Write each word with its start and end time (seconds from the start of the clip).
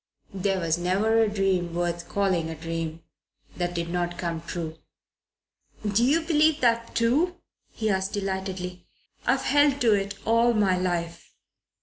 "There 0.33 0.59
was 0.59 0.79
never 0.79 1.21
a 1.21 1.29
dream 1.29 1.75
worth 1.75 2.09
calling 2.09 2.49
a 2.49 2.55
dream 2.55 3.03
that 3.55 3.75
did 3.75 3.87
not 3.89 4.17
come 4.17 4.41
true." 4.41 4.79
"Do 5.87 6.03
you 6.03 6.21
believe 6.21 6.59
that, 6.61 6.95
too?" 6.95 7.35
he 7.71 7.87
asked 7.91 8.13
delightedly. 8.13 8.87
"I've 9.27 9.43
held 9.43 9.79
to 9.81 9.93
it 9.93 10.15
all 10.25 10.55
my 10.55 10.75
life." 10.75 11.35